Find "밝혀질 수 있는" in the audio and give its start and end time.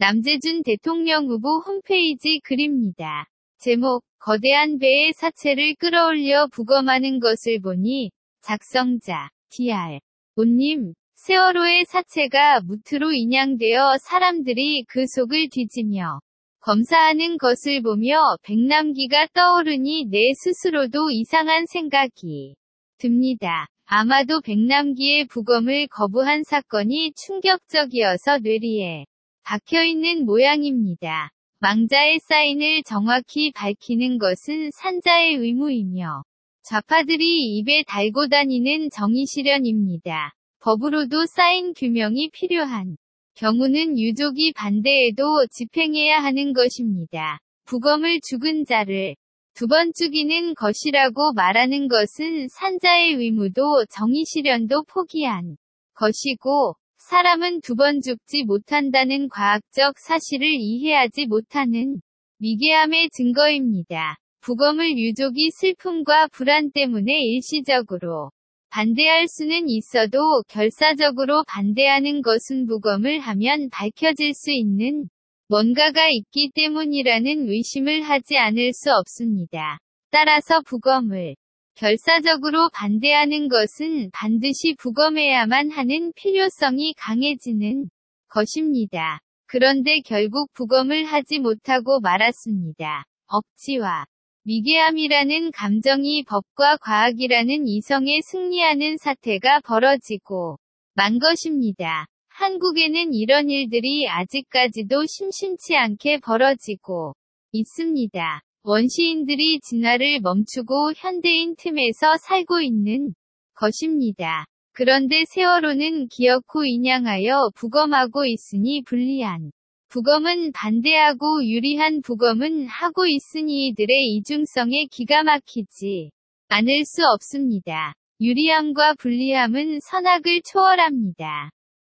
73.70-75.08